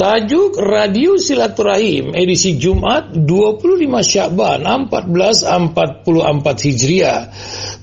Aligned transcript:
Tajuk 0.00 0.56
Radio 0.56 1.20
Silaturahim 1.20 2.16
edisi 2.16 2.56
Jumat 2.56 3.12
25 3.12 3.84
Syakban 4.00 4.64
1444 4.64 6.40
Hijriah 6.40 7.28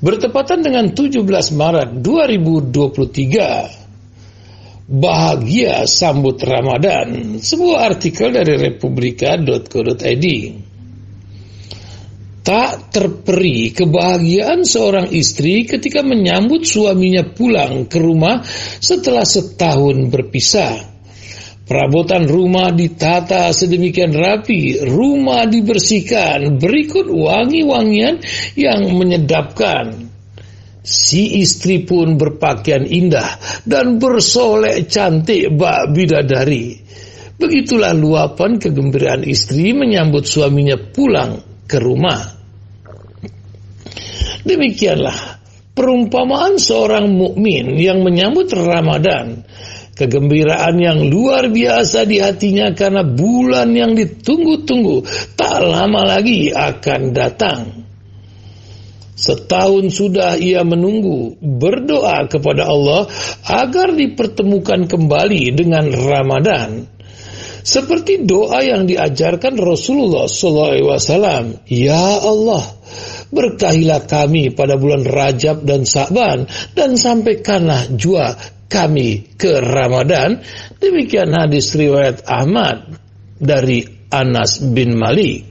bertepatan 0.01 0.65
dengan 0.65 0.97
17 0.97 1.21
Maret 1.53 2.01
2023. 2.01 4.89
Bahagia 4.89 5.85
sambut 5.85 6.41
Ramadan, 6.41 7.38
sebuah 7.38 7.85
artikel 7.85 8.34
dari 8.34 8.65
republika.co.id. 8.65 10.25
Tak 12.41 12.97
terperi 12.97 13.77
kebahagiaan 13.77 14.65
seorang 14.65 15.13
istri 15.13 15.70
ketika 15.70 16.02
menyambut 16.02 16.65
suaminya 16.65 17.29
pulang 17.29 17.86
ke 17.86 18.02
rumah 18.02 18.41
setelah 18.81 19.21
setahun 19.21 20.09
berpisah. 20.09 20.96
Perabotan 21.68 22.31
rumah 22.31 22.71
ditata 22.71 23.52
sedemikian 23.52 24.16
rapi, 24.16 24.88
rumah 24.88 25.44
dibersihkan, 25.44 26.63
berikut 26.63 27.12
wangi-wangian 27.12 28.23
yang 28.55 28.88
menyedapkan. 28.95 30.07
Si 30.88 31.43
istri 31.43 31.84
pun 31.84 32.16
berpakaian 32.16 32.88
indah 32.88 33.35
dan 33.67 33.99
bersolek 33.99 34.88
cantik 34.88 35.52
bak 35.59 35.91
bidadari. 35.91 36.80
Begitulah 37.35 37.91
luapan 37.91 38.55
kegembiraan 38.55 39.27
istri 39.27 39.76
menyambut 39.76 40.23
suaminya 40.23 40.79
pulang 40.79 41.43
ke 41.68 41.84
rumah. 41.84 42.23
Demikianlah 44.48 45.43
perumpamaan 45.76 46.55
seorang 46.55 47.12
mukmin 47.12 47.76
yang 47.76 47.99
menyambut 48.07 48.48
Ramadan 48.55 49.43
Kegembiraan 49.97 50.77
yang 50.77 51.09
luar 51.09 51.49
biasa 51.49 52.05
di 52.05 52.21
hatinya 52.21 52.69
karena 52.77 53.01
bulan 53.01 53.73
yang 53.73 53.97
ditunggu-tunggu 53.97 55.01
tak 55.34 55.57
lama 55.65 56.05
lagi 56.05 56.54
akan 56.54 57.01
datang. 57.17 57.87
Setahun 59.17 59.89
sudah 59.89 60.37
ia 60.37 60.62
menunggu, 60.62 61.41
berdoa 61.41 62.29
kepada 62.29 62.70
Allah 62.70 63.09
agar 63.49 63.98
dipertemukan 63.98 64.85
kembali 64.85 65.57
dengan 65.57 65.89
Ramadan. 65.89 66.85
Seperti 67.66 68.22
doa 68.23 68.61
yang 68.61 68.85
diajarkan 68.85 69.57
Rasulullah 69.57 70.29
SAW, 70.29 71.67
Ya 71.67 72.22
Allah, 72.22 72.63
berkahilah 73.34 74.06
kami 74.06 74.53
pada 74.53 74.78
bulan 74.78 75.03
Rajab 75.03 75.66
dan 75.66 75.84
Sa'ban 75.84 76.47
dan 76.78 76.95
sampaikanlah 76.95 77.91
jua 77.97 78.38
kami 78.68 79.35
ke 79.40 79.63
Ramadan. 79.63 80.44
Demikian 80.78 81.31
hadis 81.34 81.73
riwayat 81.73 82.28
Ahmad 82.28 82.88
dari 83.40 83.84
Anas 84.12 84.59
bin 84.63 84.96
Malik. 84.96 85.47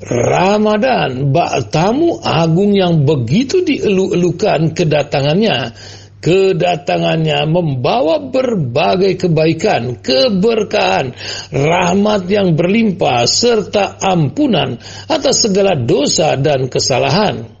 Ramadan, 0.00 1.28
bak 1.28 1.68
tamu 1.68 2.16
agung 2.24 2.72
yang 2.72 3.04
begitu 3.04 3.60
dielu-elukan 3.60 4.72
kedatangannya. 4.72 5.76
Kedatangannya 6.20 7.48
membawa 7.48 8.20
berbagai 8.20 9.24
kebaikan, 9.24 10.04
keberkahan, 10.04 11.16
rahmat 11.48 12.28
yang 12.28 12.56
berlimpah, 12.56 13.24
serta 13.24 13.96
ampunan 14.00 14.76
atas 15.08 15.48
segala 15.48 15.76
dosa 15.80 16.36
dan 16.36 16.68
kesalahan. 16.68 17.59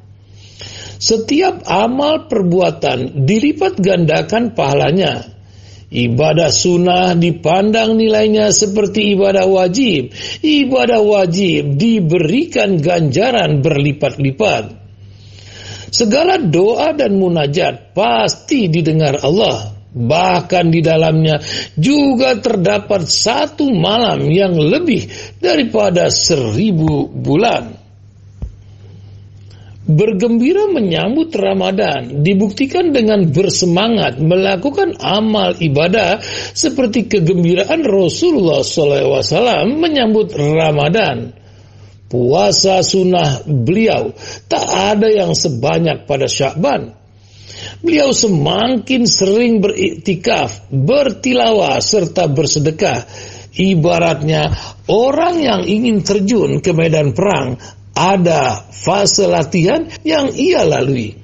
Setiap 1.00 1.64
amal 1.64 2.28
perbuatan 2.28 3.24
dilipat 3.24 3.80
gandakan 3.80 4.52
pahalanya. 4.52 5.24
Ibadah 5.90 6.52
sunnah 6.52 7.16
dipandang 7.16 7.96
nilainya 7.96 8.52
seperti 8.52 9.16
ibadah 9.16 9.48
wajib. 9.48 10.12
Ibadah 10.44 11.00
wajib 11.00 11.80
diberikan 11.80 12.76
ganjaran 12.78 13.64
berlipat-lipat. 13.64 14.76
Segala 15.90 16.38
doa 16.38 16.92
dan 16.92 17.16
munajat 17.16 17.96
pasti 17.96 18.68
didengar 18.68 19.24
Allah. 19.24 19.72
Bahkan 19.90 20.70
di 20.70 20.84
dalamnya 20.84 21.42
juga 21.74 22.38
terdapat 22.38 23.10
satu 23.10 23.72
malam 23.74 24.28
yang 24.30 24.54
lebih 24.54 25.10
daripada 25.42 26.06
seribu 26.12 27.10
bulan. 27.10 27.79
Bergembira 29.90 30.70
menyambut 30.70 31.34
Ramadan 31.34 32.22
dibuktikan 32.22 32.94
dengan 32.94 33.26
bersemangat 33.26 34.22
melakukan 34.22 34.94
amal 35.02 35.58
ibadah 35.58 36.22
seperti 36.54 37.10
kegembiraan 37.10 37.82
Rasulullah 37.82 38.62
SAW 38.62 39.66
menyambut 39.66 40.30
Ramadan. 40.38 41.34
Puasa 42.06 42.82
sunnah 42.86 43.42
beliau 43.46 44.14
tak 44.46 44.66
ada 44.94 45.10
yang 45.10 45.34
sebanyak 45.34 46.06
pada 46.06 46.30
Syakban. 46.30 46.94
Beliau 47.82 48.14
semakin 48.14 49.10
sering 49.10 49.58
beriktikaf, 49.58 50.70
bertilawah 50.70 51.78
serta 51.82 52.30
bersedekah. 52.30 53.06
Ibaratnya 53.50 54.54
orang 54.86 55.42
yang 55.42 55.62
ingin 55.66 56.06
terjun 56.06 56.62
ke 56.62 56.70
medan 56.70 57.10
perang 57.10 57.58
ada 57.96 58.66
fase 58.70 59.26
latihan 59.26 59.88
yang 60.06 60.30
ia 60.34 60.62
lalui. 60.66 61.16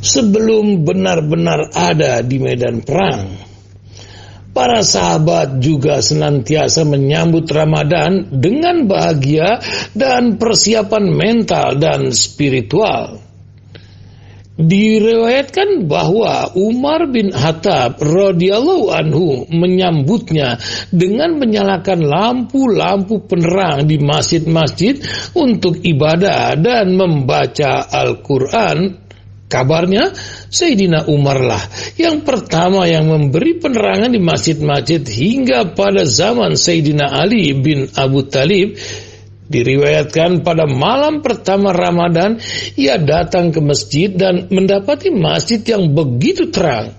Sebelum 0.00 0.86
benar-benar 0.86 1.74
ada 1.74 2.22
di 2.22 2.38
medan 2.38 2.78
perang, 2.84 3.26
para 4.56 4.80
sahabat 4.80 5.60
juga 5.60 5.98
senantiasa 6.00 6.86
menyambut 6.88 7.44
Ramadan 7.50 8.32
dengan 8.32 8.88
bahagia 8.88 9.60
dan 9.92 10.40
persiapan 10.40 11.04
mental 11.10 11.76
dan 11.76 12.14
spiritual. 12.14 13.25
Diriwayatkan 14.56 15.84
bahwa 15.84 16.48
Umar 16.56 17.12
bin 17.12 17.28
Khattab 17.28 18.00
radhiyallahu 18.00 18.88
anhu 18.88 19.44
menyambutnya 19.52 20.56
dengan 20.88 21.36
menyalakan 21.36 22.00
lampu-lampu 22.00 23.20
penerang 23.28 23.84
di 23.84 24.00
masjid-masjid 24.00 24.96
untuk 25.36 25.84
ibadah 25.84 26.56
dan 26.56 26.96
membaca 26.96 27.84
Al-Qur'an. 27.84 29.04
Kabarnya 29.46 30.10
Sayyidina 30.50 31.06
Umar 31.06 31.38
lah 31.38 31.62
yang 31.94 32.26
pertama 32.26 32.82
yang 32.90 33.06
memberi 33.06 33.62
penerangan 33.62 34.10
di 34.10 34.18
masjid-masjid 34.18 34.98
hingga 35.06 35.70
pada 35.70 36.02
zaman 36.02 36.58
Sayyidina 36.58 37.14
Ali 37.14 37.54
bin 37.54 37.86
Abu 37.94 38.26
Talib 38.26 38.74
Diriwayatkan 39.46 40.42
pada 40.42 40.66
malam 40.66 41.22
pertama 41.22 41.70
Ramadan, 41.70 42.42
ia 42.74 42.98
datang 42.98 43.54
ke 43.54 43.62
masjid 43.62 44.10
dan 44.10 44.50
mendapati 44.50 45.14
masjid 45.14 45.62
yang 45.62 45.94
begitu 45.94 46.50
terang. 46.50 46.98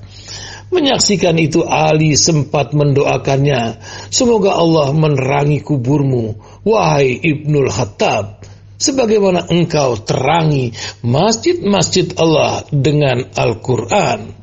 Menyaksikan 0.68 1.40
itu 1.40 1.63
Ali 1.63 2.16
sempat 2.19 2.75
mendoakannya, 2.75 3.80
semoga 4.12 4.56
Allah 4.56 4.91
menerangi 4.91 5.63
kuburmu, 5.63 6.40
wahai 6.68 7.16
Ibnul 7.19 7.72
Khattab, 7.72 8.44
sebagaimana 8.75 9.47
engkau 9.47 9.96
terangi 10.03 10.75
masjid-masjid 11.08 12.12
Allah 12.19 12.68
dengan 12.68 13.31
Al-Quran. 13.31 14.37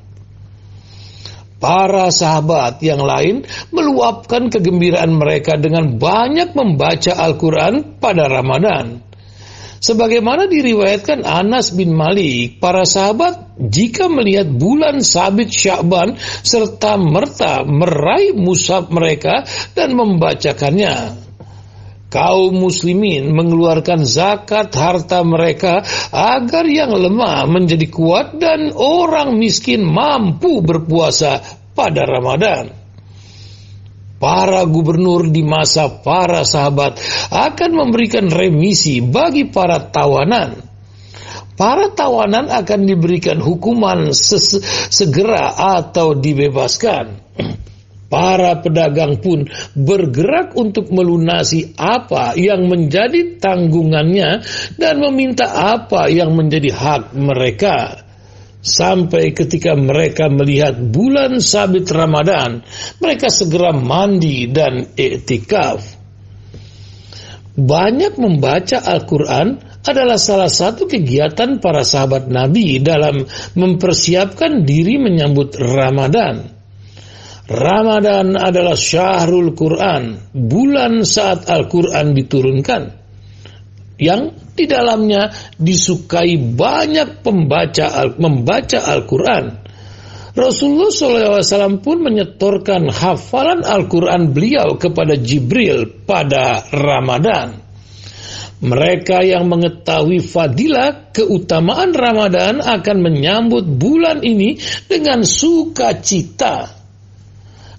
Para 1.64 2.12
sahabat 2.12 2.84
yang 2.84 3.00
lain 3.00 3.48
meluapkan 3.72 4.52
kegembiraan 4.52 5.16
mereka 5.16 5.56
dengan 5.56 5.96
banyak 5.96 6.52
membaca 6.52 7.16
Al-Quran 7.16 7.96
pada 7.96 8.28
Ramadan. 8.28 9.00
Sebagaimana 9.80 10.44
diriwayatkan 10.44 11.24
Anas 11.24 11.72
bin 11.72 11.96
Malik, 11.96 12.60
para 12.60 12.84
sahabat 12.84 13.56
jika 13.56 14.12
melihat 14.12 14.48
bulan 14.52 15.00
sabit 15.00 15.48
Syakban 15.48 16.20
serta 16.20 17.00
merta 17.00 17.64
meraih 17.64 18.36
musab 18.36 18.92
mereka 18.92 19.48
dan 19.72 19.96
membacakannya 19.96 21.23
kaum 22.14 22.54
muslimin 22.54 23.34
mengeluarkan 23.34 24.06
zakat 24.06 24.70
harta 24.70 25.26
mereka 25.26 25.82
agar 26.14 26.62
yang 26.70 26.94
lemah 26.94 27.42
menjadi 27.50 27.90
kuat 27.90 28.38
dan 28.38 28.70
orang 28.70 29.34
miskin 29.34 29.82
mampu 29.82 30.62
berpuasa 30.62 31.42
pada 31.74 32.06
Ramadan. 32.06 32.70
Para 34.22 34.62
gubernur 34.64 35.26
di 35.28 35.42
masa 35.42 35.90
para 35.90 36.46
sahabat 36.46 36.96
akan 37.34 37.70
memberikan 37.74 38.30
remisi 38.30 39.02
bagi 39.02 39.50
para 39.50 39.82
tawanan. 39.90 40.62
Para 41.58 41.90
tawanan 41.92 42.48
akan 42.48 42.80
diberikan 42.88 43.42
hukuman 43.42 44.14
segera 44.14 45.58
atau 45.76 46.14
dibebaskan. 46.14 47.06
Para 48.14 48.62
pedagang 48.62 49.18
pun 49.18 49.50
bergerak 49.74 50.54
untuk 50.54 50.94
melunasi 50.94 51.74
apa 51.74 52.38
yang 52.38 52.70
menjadi 52.70 53.42
tanggungannya 53.42 54.38
dan 54.78 54.94
meminta 55.02 55.50
apa 55.74 56.06
yang 56.06 56.30
menjadi 56.38 56.70
hak 56.70 57.18
mereka. 57.18 58.06
Sampai 58.62 59.34
ketika 59.34 59.74
mereka 59.74 60.30
melihat 60.30 60.78
bulan 60.78 61.42
sabit 61.42 61.90
Ramadan, 61.90 62.62
mereka 63.02 63.34
segera 63.34 63.74
mandi 63.74 64.46
dan 64.46 64.94
iktikaf. 64.94 65.82
Banyak 67.58 68.14
membaca 68.22 68.78
Al-Quran 68.78 69.58
adalah 69.82 70.22
salah 70.22 70.48
satu 70.48 70.86
kegiatan 70.86 71.58
para 71.58 71.82
sahabat 71.82 72.30
Nabi 72.30 72.78
dalam 72.78 73.26
mempersiapkan 73.58 74.62
diri 74.62 75.02
menyambut 75.02 75.58
Ramadan. 75.58 76.53
Ramadan 77.44 78.40
adalah 78.40 78.72
syahrul 78.72 79.52
Quran, 79.52 80.32
bulan 80.32 81.04
saat 81.04 81.44
Al-Quran 81.44 82.16
diturunkan, 82.16 82.82
yang 84.00 84.32
di 84.56 84.64
dalamnya 84.64 85.28
disukai 85.60 86.40
banyak 86.40 87.20
pembaca 87.20 88.16
membaca 88.16 88.78
Al-Quran. 88.88 89.44
Rasulullah 90.34 90.90
SAW 90.90 91.78
pun 91.84 92.00
menyetorkan 92.00 92.90
hafalan 92.90 93.60
Al-Quran 93.60 94.32
beliau 94.32 94.80
kepada 94.80 95.14
Jibril 95.14 96.02
pada 96.08 96.64
Ramadan. 96.72 97.60
Mereka 98.64 99.20
yang 99.20 99.52
mengetahui 99.52 100.24
fadilah 100.24 101.12
keutamaan 101.12 101.92
Ramadan 101.92 102.64
akan 102.64 102.96
menyambut 103.04 103.68
bulan 103.68 104.24
ini 104.24 104.56
dengan 104.88 105.20
sukacita. 105.20 106.83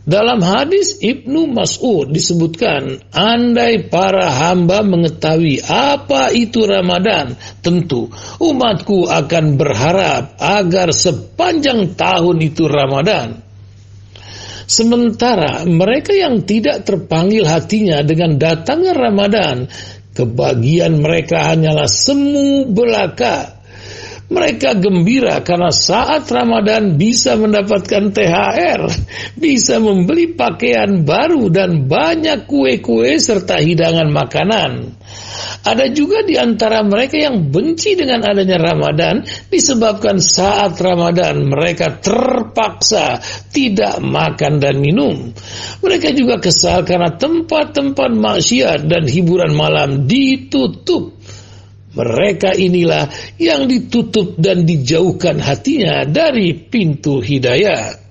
Dalam 0.06 0.38
hadis 0.46 1.02
Ibnu 1.02 1.50
Mas'ud 1.50 2.14
disebutkan, 2.14 3.10
andai 3.10 3.90
para 3.90 4.30
hamba 4.30 4.86
mengetahui 4.86 5.66
apa 5.66 6.30
itu 6.30 6.62
Ramadan, 6.70 7.34
tentu 7.66 8.14
umatku 8.38 9.10
akan 9.10 9.58
berharap 9.58 10.38
agar 10.38 10.94
sepanjang 10.94 11.98
tahun 11.98 12.38
itu 12.38 12.70
Ramadan. 12.70 13.42
Sementara 14.66 15.66
mereka 15.66 16.14
yang 16.14 16.46
tidak 16.46 16.86
terpanggil 16.86 17.46
hatinya 17.46 18.02
dengan 18.02 18.38
datangnya 18.42 18.98
Ramadan 18.98 19.70
Kebahagiaan 20.16 21.04
mereka 21.04 21.52
hanyalah 21.52 21.92
semu 21.92 22.72
belaka. 22.72 23.55
Mereka 24.26 24.82
gembira 24.82 25.38
karena 25.46 25.70
saat 25.70 26.26
Ramadan 26.34 26.98
bisa 26.98 27.38
mendapatkan 27.38 28.10
THR, 28.10 28.82
bisa 29.38 29.78
membeli 29.78 30.34
pakaian 30.34 31.06
baru 31.06 31.54
dan 31.54 31.86
banyak 31.86 32.50
kue-kue 32.50 33.22
serta 33.22 33.62
hidangan 33.62 34.10
makanan. 34.10 34.98
Ada 35.66 35.90
juga 35.94 36.22
di 36.26 36.38
antara 36.38 36.82
mereka 36.86 37.18
yang 37.18 37.50
benci 37.50 37.98
dengan 37.98 38.22
adanya 38.22 38.62
Ramadan 38.62 39.26
disebabkan 39.50 40.22
saat 40.22 40.78
Ramadan 40.78 41.46
mereka 41.46 41.98
terpaksa 41.98 43.18
tidak 43.50 43.98
makan 44.02 44.62
dan 44.62 44.78
minum. 44.78 45.34
Mereka 45.82 46.14
juga 46.14 46.38
kesal 46.38 46.86
karena 46.86 47.14
tempat-tempat 47.18 48.14
maksiat 48.14 48.86
dan 48.86 49.10
hiburan 49.10 49.58
malam 49.58 50.06
ditutup. 50.06 51.18
Mereka 51.96 52.60
inilah 52.60 53.08
yang 53.40 53.72
ditutup 53.72 54.36
dan 54.36 54.68
dijauhkan 54.68 55.40
hatinya 55.40 56.04
dari 56.04 56.52
pintu 56.52 57.24
hidayah. 57.24 58.06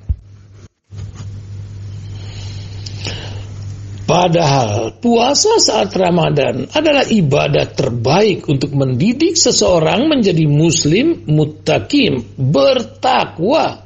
Padahal 4.05 5.01
puasa 5.01 5.57
saat 5.57 5.97
Ramadan 5.97 6.69
adalah 6.77 7.09
ibadah 7.09 7.73
terbaik 7.73 8.45
untuk 8.53 8.77
mendidik 8.77 9.33
seseorang 9.33 10.13
menjadi 10.13 10.45
muslim 10.45 11.25
muttaqim, 11.25 12.37
bertakwa. 12.37 13.81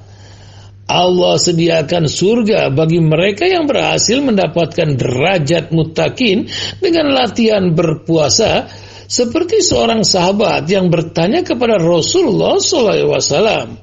Allah 0.88 1.34
sediakan 1.38 2.10
surga 2.10 2.74
bagi 2.74 2.98
mereka 2.98 3.46
yang 3.46 3.70
berhasil 3.70 4.18
mendapatkan 4.18 4.98
derajat 4.98 5.70
muttaqin 5.70 6.50
dengan 6.82 7.14
latihan 7.14 7.70
berpuasa 7.76 8.66
seperti 9.08 9.64
seorang 9.64 10.04
sahabat 10.04 10.68
yang 10.68 10.92
bertanya 10.92 11.40
kepada 11.40 11.80
Rasulullah 11.80 12.60
SAW, 12.60 13.80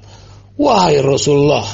Wahai 0.56 1.02
Rasulullah, 1.02 1.66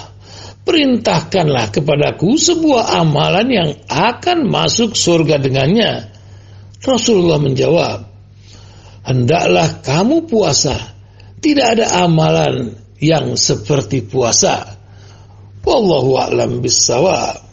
perintahkanlah 0.63 1.67
kepadaku 1.75 2.39
sebuah 2.39 2.95
amalan 2.95 3.47
yang 3.51 3.69
akan 3.91 4.47
masuk 4.47 4.95
surga 4.95 5.35
dengannya. 5.43 6.15
Rasulullah 6.79 7.43
menjawab, 7.43 7.99
hendaklah 9.03 9.83
kamu 9.83 10.31
puasa. 10.31 10.95
Tidak 11.43 11.67
ada 11.75 12.07
amalan 12.07 12.71
yang 13.03 13.35
seperti 13.35 14.05
puasa. 14.07 14.79
Wallahu 15.61 16.17
a'lam 16.17 16.63
bissawab. 16.63 17.50